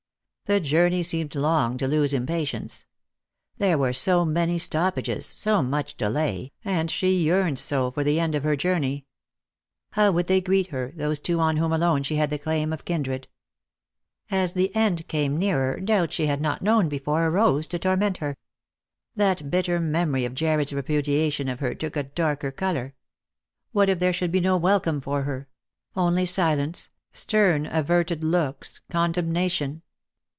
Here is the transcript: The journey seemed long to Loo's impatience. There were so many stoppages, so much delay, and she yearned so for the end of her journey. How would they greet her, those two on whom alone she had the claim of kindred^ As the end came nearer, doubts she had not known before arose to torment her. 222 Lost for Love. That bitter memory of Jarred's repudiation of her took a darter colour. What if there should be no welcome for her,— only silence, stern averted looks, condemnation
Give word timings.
The 0.47 0.59
journey 0.59 1.01
seemed 1.01 1.33
long 1.33 1.77
to 1.77 1.87
Loo's 1.87 2.11
impatience. 2.11 2.83
There 3.57 3.77
were 3.77 3.93
so 3.93 4.25
many 4.25 4.57
stoppages, 4.57 5.25
so 5.25 5.63
much 5.63 5.95
delay, 5.95 6.51
and 6.65 6.91
she 6.91 7.11
yearned 7.23 7.57
so 7.57 7.89
for 7.89 8.03
the 8.03 8.19
end 8.19 8.35
of 8.35 8.43
her 8.43 8.57
journey. 8.57 9.05
How 9.93 10.11
would 10.11 10.27
they 10.27 10.41
greet 10.41 10.67
her, 10.67 10.91
those 10.93 11.21
two 11.21 11.39
on 11.39 11.55
whom 11.55 11.71
alone 11.71 12.03
she 12.03 12.17
had 12.17 12.29
the 12.29 12.37
claim 12.37 12.73
of 12.73 12.83
kindred^ 12.83 13.27
As 14.29 14.51
the 14.51 14.75
end 14.75 15.07
came 15.07 15.39
nearer, 15.39 15.79
doubts 15.79 16.15
she 16.15 16.25
had 16.25 16.41
not 16.41 16.61
known 16.61 16.89
before 16.89 17.25
arose 17.27 17.65
to 17.67 17.79
torment 17.79 18.17
her. 18.17 18.35
222 19.15 19.23
Lost 19.23 19.39
for 19.39 19.45
Love. 19.45 19.51
That 19.51 19.57
bitter 19.57 19.79
memory 19.79 20.25
of 20.25 20.33
Jarred's 20.35 20.73
repudiation 20.73 21.47
of 21.47 21.61
her 21.61 21.73
took 21.73 21.95
a 21.95 22.03
darter 22.03 22.51
colour. 22.51 22.93
What 23.71 23.87
if 23.87 23.99
there 23.99 24.11
should 24.11 24.33
be 24.33 24.41
no 24.41 24.57
welcome 24.57 24.99
for 24.99 25.21
her,— 25.21 25.47
only 25.95 26.25
silence, 26.25 26.89
stern 27.13 27.65
averted 27.67 28.21
looks, 28.21 28.81
condemnation 28.89 29.83